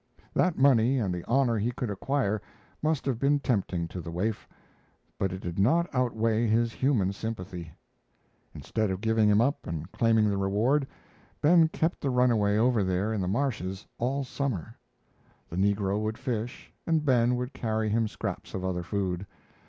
[0.33, 2.41] That money and the honor he could acquire
[2.81, 4.47] must have been tempting to the waif,
[5.19, 7.73] but it did not outweigh his human sympathy.
[8.55, 10.87] Instead of giving him up and claiming the reward,
[11.39, 14.75] Ben kept the runaway over there in the marshes all summer.
[15.49, 19.27] The negro would fish and Ben would carry him scraps of other food.